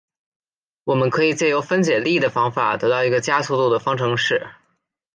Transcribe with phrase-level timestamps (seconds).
[0.85, 4.47] 我们可以藉由分解力的方法得到一个加速度的方程式。